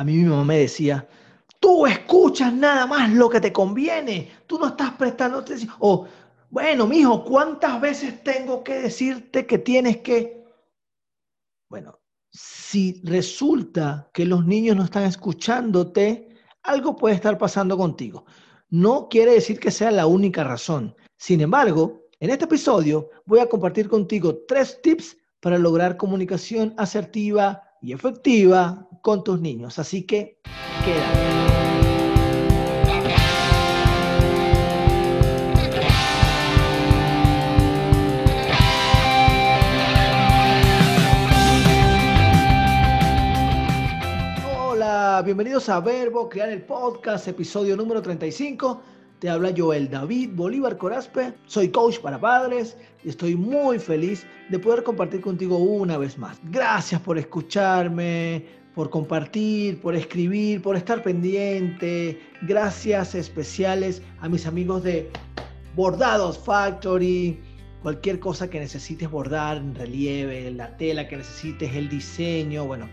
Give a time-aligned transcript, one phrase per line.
[0.00, 1.06] A mí mi mamá me decía,
[1.60, 5.74] tú escuchas nada más lo que te conviene, tú no estás prestando atención.
[5.78, 6.08] O,
[6.48, 10.42] bueno, mijo, ¿cuántas veces tengo que decirte que tienes que...
[11.68, 12.00] Bueno,
[12.32, 16.30] si resulta que los niños no están escuchándote,
[16.62, 18.24] algo puede estar pasando contigo.
[18.70, 20.96] No quiere decir que sea la única razón.
[21.18, 27.69] Sin embargo, en este episodio voy a compartir contigo tres tips para lograr comunicación asertiva
[27.82, 29.78] y efectiva con tus niños.
[29.78, 30.38] Así que
[30.84, 31.30] quédate.
[45.24, 48.80] bienvenidos a Verbo, Crear el Podcast, episodio número 35.
[49.20, 54.58] Te habla Joel David Bolívar Corazpe, soy coach para padres y estoy muy feliz de
[54.58, 56.40] poder compartir contigo una vez más.
[56.44, 62.18] Gracias por escucharme, por compartir, por escribir, por estar pendiente.
[62.40, 65.10] Gracias especiales a mis amigos de
[65.76, 67.38] Bordados Factory.
[67.82, 72.88] Cualquier cosa que necesites bordar en relieve, la tela que necesites, el diseño, bueno,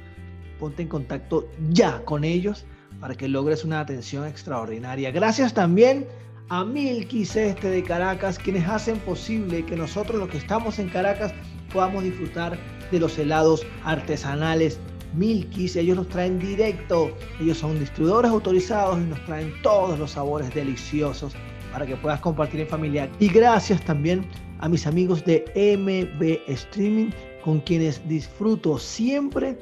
[0.60, 2.66] ponte en contacto ya con ellos
[3.00, 5.12] para que logres una atención extraordinaria.
[5.12, 6.06] Gracias también
[6.50, 11.34] a Milkis Este de Caracas, quienes hacen posible que nosotros los que estamos en Caracas
[11.74, 12.58] podamos disfrutar
[12.92, 14.80] de los helados artesanales
[15.14, 15.76] Milkis.
[15.76, 21.34] Ellos nos traen directo, ellos son distribuidores autorizados y nos traen todos los sabores deliciosos
[21.74, 23.10] para que puedas compartir en familia.
[23.20, 24.26] Y gracias también
[24.60, 27.10] a mis amigos de MB Streaming,
[27.44, 29.58] con quienes disfruto siempre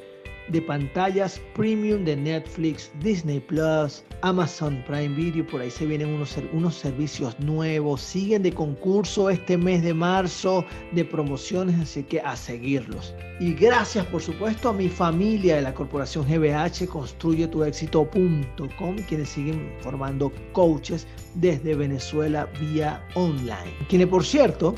[0.48, 5.46] de pantallas premium de Netflix, Disney Plus, Amazon Prime Video.
[5.46, 8.00] Por ahí se vienen unos, unos servicios nuevos.
[8.00, 13.14] Siguen de concurso este mes de marzo de promociones, así que a seguirlos.
[13.38, 20.32] Y gracias, por supuesto, a mi familia de la corporación GBH, construyetuexito.com, quienes siguen formando
[20.52, 23.74] coaches desde Venezuela vía online.
[23.88, 24.74] Quienes, por cierto,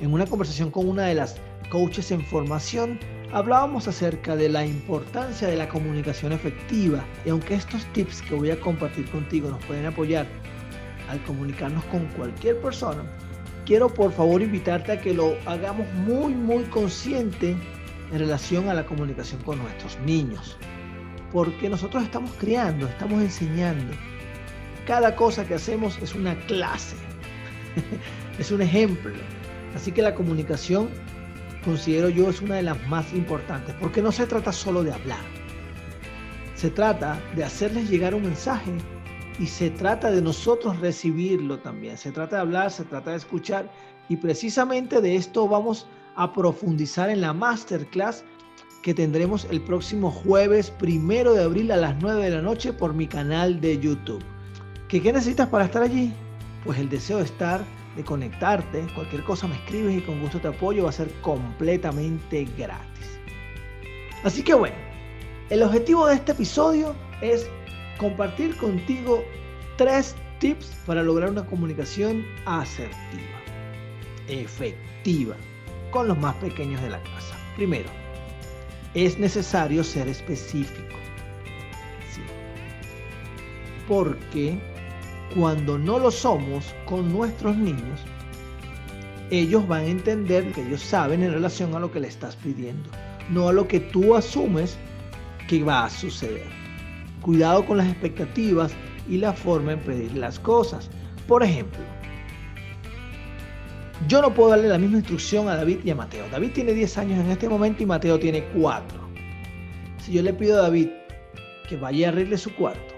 [0.00, 1.36] en una conversación con una de las
[1.70, 2.98] coaches en formación,
[3.34, 8.52] hablábamos acerca de la importancia de la comunicación efectiva y aunque estos tips que voy
[8.52, 10.24] a compartir contigo nos pueden apoyar
[11.10, 13.02] al comunicarnos con cualquier persona,
[13.66, 17.56] quiero por favor invitarte a que lo hagamos muy muy consciente
[18.12, 20.56] en relación a la comunicación con nuestros niños.
[21.32, 23.92] Porque nosotros estamos criando, estamos enseñando.
[24.86, 26.94] Cada cosa que hacemos es una clase,
[28.38, 29.12] es un ejemplo.
[29.74, 30.88] Así que la comunicación
[31.64, 35.24] considero yo es una de las más importantes, porque no se trata solo de hablar,
[36.54, 38.72] se trata de hacerles llegar un mensaje
[39.38, 43.70] y se trata de nosotros recibirlo también, se trata de hablar, se trata de escuchar
[44.08, 48.24] y precisamente de esto vamos a profundizar en la masterclass
[48.82, 52.92] que tendremos el próximo jueves primero de abril a las 9 de la noche por
[52.92, 54.22] mi canal de YouTube.
[54.88, 56.12] ¿Qué, qué necesitas para estar allí?
[56.64, 57.62] Pues el deseo de estar
[57.96, 62.46] de conectarte, cualquier cosa me escribes y con gusto te apoyo, va a ser completamente
[62.56, 63.18] gratis.
[64.24, 64.76] Así que bueno,
[65.50, 67.48] el objetivo de este episodio es
[67.98, 69.22] compartir contigo
[69.76, 73.38] tres tips para lograr una comunicación asertiva,
[74.28, 75.36] efectiva,
[75.90, 77.36] con los más pequeños de la casa.
[77.56, 77.88] Primero,
[78.94, 80.96] es necesario ser específico.
[82.12, 82.22] Sí.
[83.86, 84.58] Porque
[85.32, 88.00] cuando no lo somos con nuestros niños,
[89.30, 92.90] ellos van a entender que ellos saben en relación a lo que le estás pidiendo,
[93.30, 94.76] no a lo que tú asumes
[95.48, 96.46] que va a suceder.
[97.22, 98.72] Cuidado con las expectativas
[99.08, 100.90] y la forma en pedir las cosas.
[101.26, 101.80] Por ejemplo,
[104.08, 106.26] yo no puedo darle la misma instrucción a David y a Mateo.
[106.30, 108.98] David tiene 10 años en este momento y Mateo tiene 4.
[109.98, 110.88] Si yo le pido a David
[111.68, 112.93] que vaya a arregle su cuarto,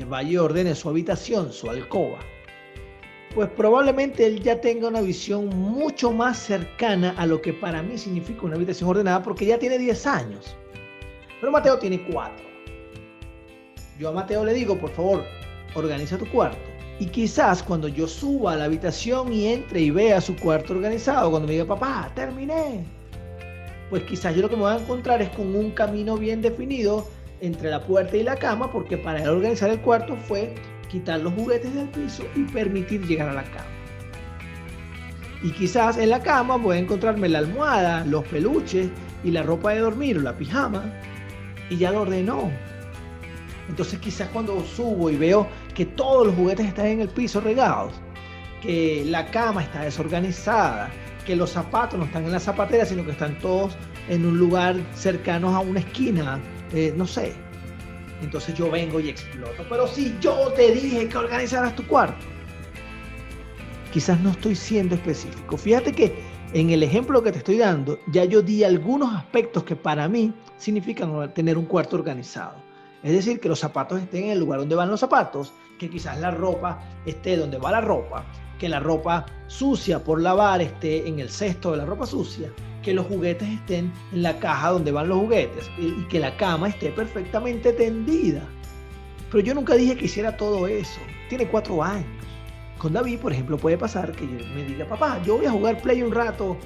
[0.00, 2.20] que vaya y ordene su habitación, su alcoba,
[3.34, 7.98] pues probablemente él ya tenga una visión mucho más cercana a lo que para mí
[7.98, 10.56] significa una habitación ordenada porque ya tiene 10 años.
[11.38, 12.46] Pero Mateo tiene 4.
[13.98, 15.22] Yo a Mateo le digo, por favor,
[15.74, 16.70] organiza tu cuarto.
[16.98, 21.30] Y quizás cuando yo suba a la habitación y entre y vea su cuarto organizado,
[21.30, 22.86] cuando me diga, papá, terminé,
[23.90, 27.06] pues quizás yo lo que me voy a encontrar es con un camino bien definido
[27.40, 30.54] entre la puerta y la cama, porque para él organizar el cuarto fue
[30.88, 33.66] quitar los juguetes del piso y permitir llegar a la cama.
[35.42, 38.88] Y quizás en la cama voy a encontrarme la almohada, los peluches
[39.24, 40.84] y la ropa de dormir o la pijama
[41.70, 42.50] y ya lo ordenó.
[43.68, 47.92] Entonces quizás cuando subo y veo que todos los juguetes están en el piso regados,
[48.60, 50.90] que la cama está desorganizada,
[51.24, 53.76] que los zapatos no están en la zapatera, sino que están todos
[54.08, 56.40] en un lugar cercano a una esquina,
[56.72, 57.34] eh, no sé,
[58.22, 59.64] entonces yo vengo y exploto.
[59.68, 62.26] Pero si yo te dije que organizaras tu cuarto,
[63.92, 65.56] quizás no estoy siendo específico.
[65.56, 66.14] Fíjate que
[66.52, 70.32] en el ejemplo que te estoy dando, ya yo di algunos aspectos que para mí
[70.58, 72.56] significan tener un cuarto organizado.
[73.02, 76.20] Es decir, que los zapatos estén en el lugar donde van los zapatos, que quizás
[76.20, 78.26] la ropa esté donde va la ropa,
[78.58, 82.94] que la ropa sucia por lavar esté en el cesto de la ropa sucia, que
[82.94, 86.90] los juguetes estén en la caja donde van los juguetes y, que la cama esté
[86.90, 88.42] perfectamente tendida.
[89.30, 91.00] Pero yo nunca dije que hiciera todo eso.
[91.28, 92.06] Tiene cuatro años.
[92.78, 96.02] Con David, por ejemplo, puede pasar que me diga, papá, yo voy a jugar play
[96.02, 96.56] un rato.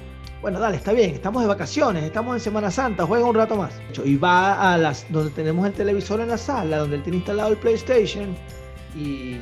[0.41, 3.73] Bueno, dale, está bien, estamos de vacaciones, estamos en Semana Santa, juega un rato más.
[4.03, 7.57] Y va a donde tenemos el televisor en la sala, donde él tiene instalado el
[7.57, 8.35] PlayStation
[8.95, 9.37] y,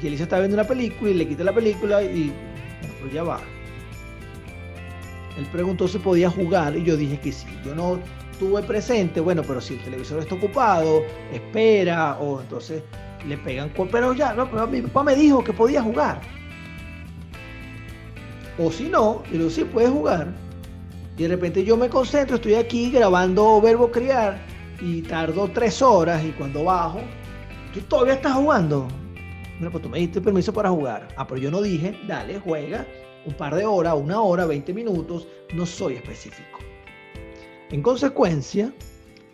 [0.00, 2.32] y Elisa está viendo una película y le quita la película y
[2.80, 3.40] bueno, pues ya va.
[5.38, 7.46] Él preguntó si podía jugar y yo dije que sí.
[7.64, 8.00] Yo no
[8.40, 11.02] tuve presente, bueno, pero si el televisor está ocupado,
[11.32, 12.82] espera, o entonces
[13.26, 13.70] le pegan.
[13.90, 16.20] Pero ya, no, pero mi papá me dijo que podía jugar.
[18.58, 20.34] O si no, yo digo, sí, puedes jugar.
[21.16, 24.40] Y de repente yo me concentro, estoy aquí grabando verbo criar
[24.80, 27.00] y tardo tres horas y cuando bajo,
[27.72, 28.88] tú todavía estás jugando.
[29.58, 31.08] Bueno, pues tú me diste permiso para jugar.
[31.16, 32.84] Ah, pero yo no dije, dale, juega
[33.28, 36.60] un par de horas, una hora, 20 minutos, no soy específico.
[37.70, 38.72] En consecuencia,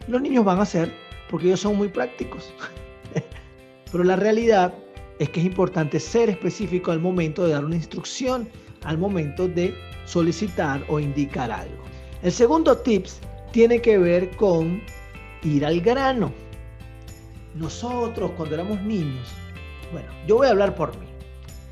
[0.09, 0.93] los niños van a hacer
[1.31, 2.53] porque ellos son muy prácticos.
[3.93, 4.75] Pero la realidad
[5.21, 8.49] es que es importante ser específico al momento de dar una instrucción,
[8.83, 9.73] al momento de
[10.07, 11.85] solicitar o indicar algo.
[12.25, 13.21] El segundo tips
[13.53, 14.83] tiene que ver con
[15.45, 16.33] ir al grano.
[17.55, 19.29] Nosotros cuando éramos niños,
[19.93, 21.07] bueno, yo voy a hablar por mí.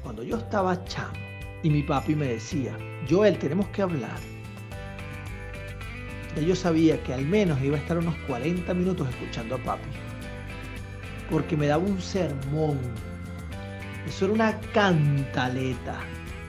[0.04, 1.31] Cuando yo estaba chamo,
[1.62, 2.76] y mi papi me decía,
[3.08, 4.18] Joel, tenemos que hablar.
[6.40, 9.88] Y yo sabía que al menos iba a estar unos 40 minutos escuchando a papi.
[11.30, 12.78] Porque me daba un sermón.
[14.06, 16.00] Eso era una cantaleta.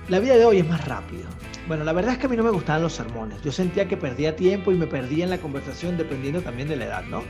[0.10, 1.26] La vida de hoy es más rápido.
[1.68, 3.42] Bueno, la verdad es que a mí no me gustaban los sermones.
[3.42, 6.86] Yo sentía que perdía tiempo y me perdía en la conversación dependiendo también de la
[6.86, 7.24] edad, ¿no?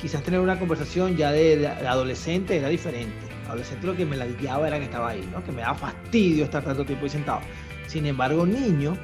[0.00, 4.68] Quizás tener una conversación ya de, adolescente era diferente adolescente lo que me la guiaba
[4.68, 5.42] era que estaba ahí, ¿no?
[5.44, 7.40] Que me daba fastidio estar tanto tiempo ahí sentado.
[7.86, 8.96] Sin embargo, niño,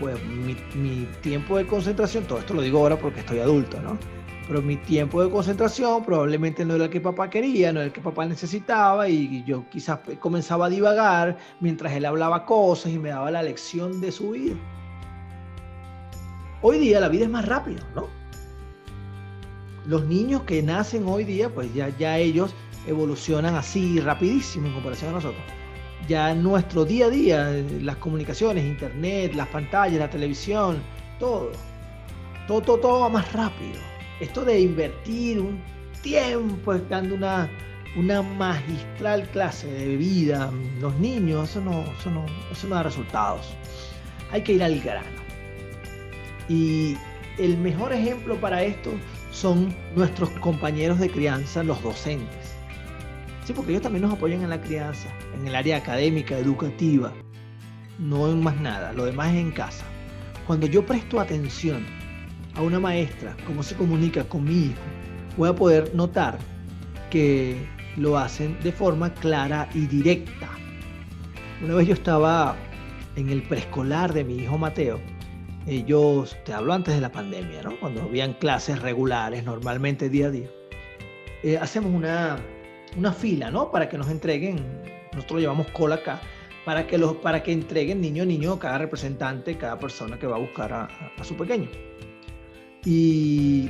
[0.00, 3.98] pues mi, mi, tiempo de concentración, todo esto lo digo ahora porque estoy adulto, ¿no?
[4.46, 7.92] Pero mi tiempo de concentración probablemente no era el que papá quería, no era el
[7.92, 13.08] que papá necesitaba y yo quizás comenzaba a divagar mientras él hablaba cosas y me
[13.08, 14.54] daba la lección de su vida.
[16.60, 18.08] Hoy día la vida es más rápida, ¿no?
[19.86, 22.54] Los niños que nacen hoy día, pues ya, ya ellos
[22.86, 25.42] evolucionan así rapidísimo en comparación a nosotros.
[26.08, 30.82] Ya nuestro día a día, las comunicaciones, internet, las pantallas, la televisión,
[31.18, 31.52] todo,
[32.46, 33.80] todo, todo, todo va más rápido.
[34.20, 35.62] Esto de invertir un
[36.02, 37.48] tiempo dando una,
[37.96, 40.50] una magistral clase de vida,
[40.80, 43.54] los niños, eso no, eso no, eso no da resultados.
[44.30, 45.24] Hay que ir al grano.
[46.48, 46.96] Y
[47.38, 48.90] el mejor ejemplo para esto
[49.32, 52.43] son nuestros compañeros de crianza, los docentes.
[53.44, 57.12] Sí, porque ellos también nos apoyan en la crianza, en el área académica, educativa,
[57.98, 59.84] no en más nada, lo demás es en casa.
[60.46, 61.84] Cuando yo presto atención
[62.54, 64.80] a una maestra, cómo se comunica con mi hijo,
[65.36, 66.38] voy a poder notar
[67.10, 67.56] que
[67.96, 70.48] lo hacen de forma clara y directa.
[71.62, 72.56] Una vez yo estaba
[73.16, 75.00] en el preescolar de mi hijo Mateo,
[75.66, 77.78] ellos, te hablo antes de la pandemia, ¿no?
[77.78, 80.48] cuando habían clases regulares, normalmente día a día,
[81.42, 82.38] eh, hacemos una
[82.96, 83.70] una fila, ¿no?
[83.70, 84.64] Para que nos entreguen,
[85.12, 86.20] nosotros llevamos cola acá,
[86.64, 90.36] para que, los, para que entreguen niño a niño cada representante, cada persona que va
[90.36, 91.68] a buscar a, a su pequeño.
[92.84, 93.68] Y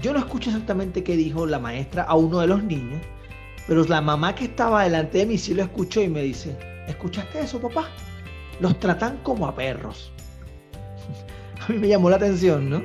[0.00, 3.00] yo no escucho exactamente qué dijo la maestra a uno de los niños,
[3.66, 7.40] pero la mamá que estaba delante de mí sí lo escuchó y me dice, ¿escuchaste
[7.40, 7.88] eso, papá?
[8.60, 10.12] Los tratan como a perros.
[11.60, 12.82] a mí me llamó la atención, ¿no?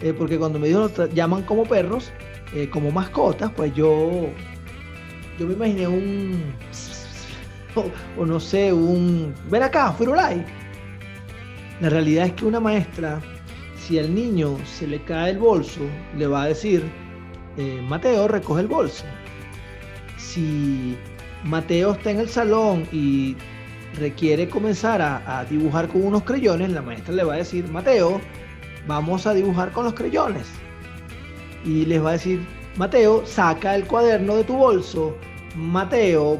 [0.00, 2.10] Eh, porque cuando me dijo los llaman como perros,
[2.54, 4.28] eh, como mascotas, pues yo,
[5.38, 6.54] yo me imaginé un,
[8.18, 10.44] o, no sé, un, ven acá, Firulai.
[11.80, 13.20] La realidad es que una maestra,
[13.78, 15.80] si al niño se le cae el bolso,
[16.16, 16.84] le va a decir,
[17.56, 19.04] eh, Mateo, recoge el bolso.
[20.18, 20.96] Si
[21.44, 23.34] Mateo está en el salón y
[23.98, 28.20] requiere comenzar a, a, dibujar con unos creyones, la maestra le va a decir, Mateo,
[28.86, 30.61] vamos a dibujar con los creyones
[31.64, 35.16] y les va a decir, Mateo, saca el cuaderno de tu bolso,
[35.56, 36.38] Mateo,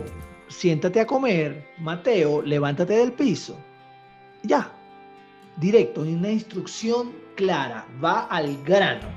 [0.48, 3.56] siéntate a comer, Mateo, levántate del piso.
[4.42, 4.70] Ya,
[5.56, 9.08] directo, una instrucción clara, va al grano.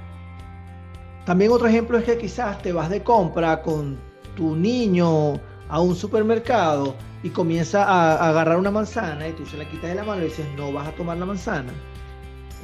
[1.25, 3.97] También otro ejemplo es que quizás te vas de compra con
[4.35, 9.67] tu niño a un supermercado y comienza a, agarrar una manzana y tú se la
[9.67, 11.73] quitas de la mano y dices, no vas a tomar la manzana.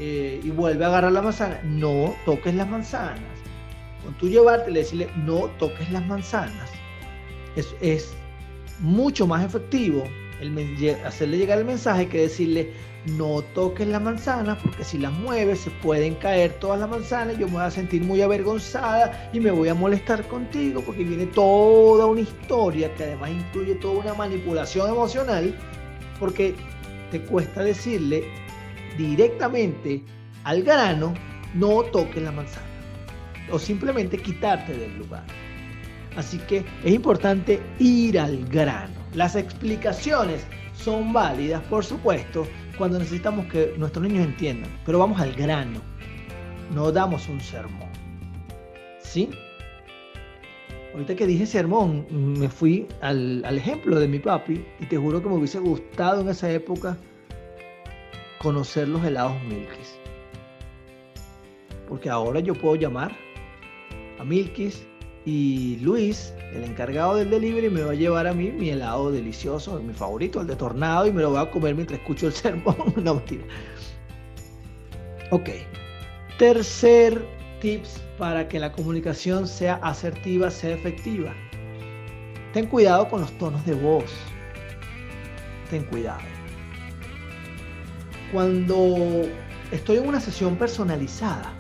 [0.04, 3.22] Eh, y vuelve a agarrar la manzana, no toques las manzanas.
[4.04, 6.72] Con tú llevarte y decirle, no toques las manzanas,
[7.56, 8.12] es, es
[8.80, 10.04] mucho más efectivo
[10.42, 12.74] el, hacerle llegar el mensaje que decirle,
[13.06, 17.46] no toques la manzana porque si las mueves se pueden caer todas las manzanas, yo
[17.46, 22.08] me voy a sentir muy avergonzada y me voy a molestar contigo porque viene toda
[22.08, 25.56] una historia que además incluye toda una manipulación emocional
[26.20, 26.56] porque
[27.12, 28.24] te cuesta decirle
[28.98, 30.04] directamente
[30.44, 31.14] al grano,
[31.54, 32.72] no toques la manzana
[33.52, 35.24] o simplemente quitarte del lugar.
[36.16, 38.94] Así que es importante ir al grano.
[39.14, 45.34] Las explicaciones son válidas, por supuesto, cuando necesitamos que nuestros niños entiendan, pero vamos al
[45.34, 45.82] grano,
[46.74, 47.90] no damos un sermón.
[49.00, 49.30] ¿Sí?
[50.94, 55.30] Ahorita que dije sermón, me fui al, ejemplo de mi papi y te juro que
[55.30, 56.98] me hubiese gustado en esa época
[58.42, 59.96] conocer los helados Milkis.
[61.88, 63.16] Porque ahora yo puedo llamar
[64.20, 64.84] a Milkis
[65.26, 69.80] y Luis, el encargado del delivery, me va a llevar a mí mi helado delicioso,
[69.82, 72.76] mi favorito, el de tornado, y me lo voy a comer mientras escucho el sermón.
[72.96, 73.44] no, mentira.
[75.30, 75.50] Ok.
[76.40, 77.24] Tercer
[77.60, 81.32] tips para que la comunicación sea asertiva, sea efectiva.
[82.54, 84.12] Ten cuidado con los tonos de voz.
[85.70, 86.41] Ten cuidado.
[88.32, 89.28] Cuando
[89.72, 91.52] estoy en una sesión personalizada,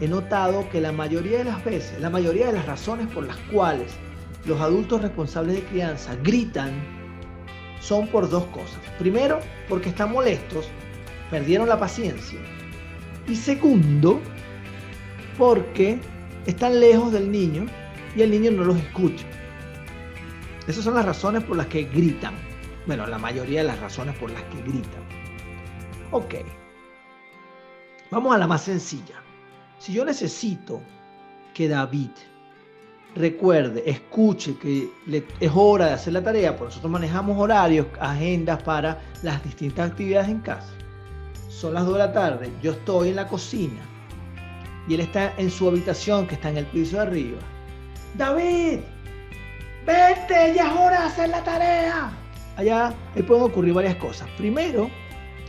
[0.00, 3.36] he notado que la mayoría de las veces, la mayoría de las razones por las
[3.52, 3.92] cuales
[4.46, 6.72] los adultos responsables de crianza gritan
[7.80, 8.78] son por dos cosas.
[8.98, 10.68] Primero, porque están molestos,
[11.30, 12.38] perdieron la paciencia.
[13.28, 14.20] Y segundo,
[15.36, 15.98] porque
[16.46, 17.66] están lejos del niño
[18.16, 19.26] y el niño no los escucha.
[20.66, 22.34] Esas son las razones por las que gritan.
[22.86, 25.23] Bueno, la mayoría de las razones por las que gritan.
[26.14, 26.34] Ok.
[28.12, 29.16] Vamos a la más sencilla.
[29.80, 30.80] Si yo necesito
[31.52, 32.10] que David
[33.16, 34.88] recuerde, escuche que
[35.40, 40.28] es hora de hacer la tarea, por nosotros manejamos horarios, agendas para las distintas actividades
[40.28, 40.72] en casa.
[41.48, 43.82] Son las 2 de la tarde, yo estoy en la cocina
[44.86, 47.38] y él está en su habitación que está en el piso de arriba.
[48.16, 48.78] David,
[49.84, 52.12] vete, ya es hora de hacer la tarea.
[52.56, 52.94] Allá
[53.26, 54.28] pueden ocurrir varias cosas.
[54.36, 54.88] Primero,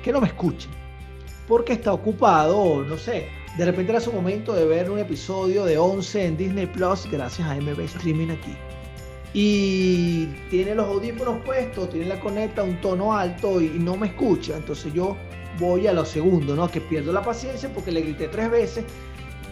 [0.06, 0.70] que no me escuche,
[1.48, 5.80] porque está ocupado, no sé, de repente era su momento de ver un episodio de
[5.80, 8.56] 11 en Disney Plus gracias a MB Streaming aquí.
[9.34, 14.56] Y tiene los audífonos puestos, tiene la conecta un tono alto y no me escucha.
[14.56, 15.18] Entonces yo
[15.60, 16.70] voy a lo segundo, ¿no?
[16.70, 18.86] Que pierdo la paciencia porque le grité tres veces.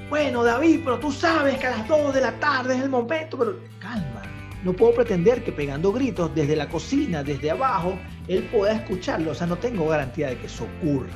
[0.08, 3.40] Bueno, David, pero tú sabes que a las 2 de la tarde es el momento,
[3.40, 4.22] pero calma.
[4.64, 9.32] No puedo pretender que pegando gritos desde la cocina, desde abajo, él pueda escucharlo.
[9.32, 11.14] O sea, no tengo garantía de que eso ocurra.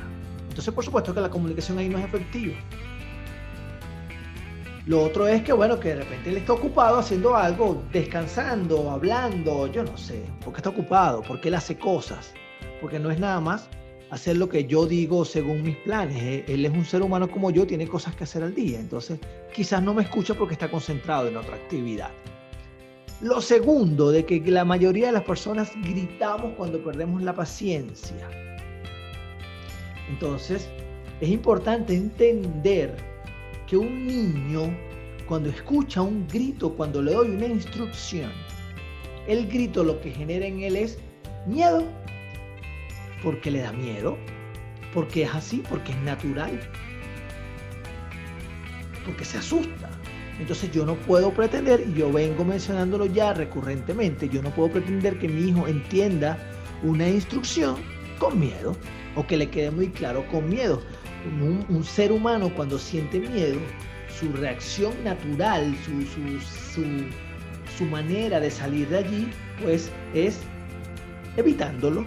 [0.50, 2.56] Entonces, por supuesto que la comunicación ahí no es efectiva.
[4.86, 9.68] Lo otro es que, bueno, que de repente él está ocupado haciendo algo, descansando, hablando,
[9.68, 12.34] yo no sé, porque está ocupado, porque él hace cosas,
[12.80, 13.70] porque no es nada más
[14.12, 16.46] hacer lo que yo digo según mis planes.
[16.48, 19.20] Él es un ser humano como yo, tiene cosas que hacer al día, entonces
[19.54, 22.12] quizás no me escucha porque está concentrado en otra actividad.
[23.22, 28.30] Lo segundo, de que la mayoría de las personas gritamos cuando perdemos la paciencia.
[30.08, 30.70] Entonces,
[31.20, 32.96] es importante entender
[33.66, 34.72] que un niño,
[35.28, 38.32] cuando escucha un grito, cuando le doy una instrucción,
[39.28, 41.00] el grito lo que genera en él es
[41.48, 41.84] miedo,
[43.24, 44.16] porque le da miedo,
[44.94, 46.60] porque es así, porque es natural,
[49.04, 49.90] porque se asusta.
[50.40, 55.18] Entonces yo no puedo pretender, y yo vengo mencionándolo ya recurrentemente, yo no puedo pretender
[55.18, 56.38] que mi hijo entienda
[56.84, 57.78] una instrucción
[58.20, 58.76] con miedo
[59.16, 60.82] o que le quede muy claro con miedo.
[61.70, 63.60] Un, ser humano cuando siente miedo,
[64.18, 66.80] su reacción natural, su,
[67.78, 69.30] su, manera de salir de allí,
[69.62, 70.40] pues es
[71.36, 72.06] evitándolo,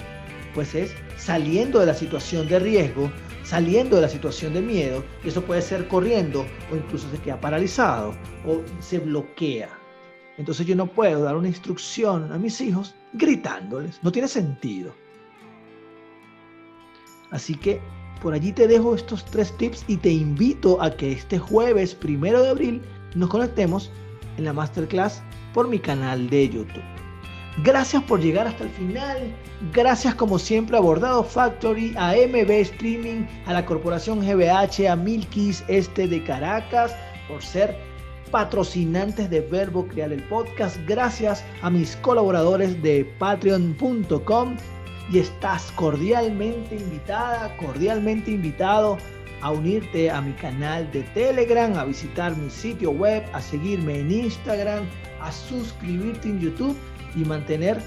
[0.54, 3.10] pues es saliendo de la situación de riesgo,
[3.42, 7.40] saliendo de la situación de miedo, y eso puede ser corriendo o incluso se queda
[7.40, 8.14] paralizado
[8.47, 9.68] o se bloquea.
[10.38, 14.94] Entonces yo no puedo dar una instrucción a mis hijos gritándoles, no tiene sentido.
[17.30, 17.80] Así que
[18.23, 22.42] por allí te dejo estos tres tips y te invito a que este jueves primero
[22.42, 22.82] de abril
[23.14, 23.90] nos conectemos
[24.37, 25.23] en la masterclass
[25.54, 26.82] por mi canal de YouTube.
[27.59, 29.35] Gracias por llegar hasta el final.
[29.73, 35.64] Gracias como siempre a Bordado Factory, a MB Streaming, a la Corporación GBH, a Milkis
[35.69, 36.95] Este de Caracas,
[37.28, 37.76] por ser
[38.30, 40.78] patrocinantes de Verbo Crear el Podcast.
[40.87, 44.57] Gracias a mis colaboradores de patreon.com
[45.11, 48.97] y estás cordialmente invitada, cordialmente invitado
[49.42, 54.11] a unirte a mi canal de Telegram, a visitar mi sitio web, a seguirme en
[54.11, 54.85] Instagram,
[55.21, 56.76] a suscribirte en YouTube
[57.16, 57.80] y mantener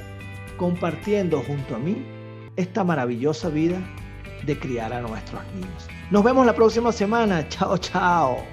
[0.58, 2.06] compartiendo junto a mí
[2.56, 3.80] esta maravillosa vida
[4.46, 5.88] de criar a nuestros niños.
[6.12, 7.48] Nos vemos la próxima semana.
[7.50, 8.53] Chao, chao.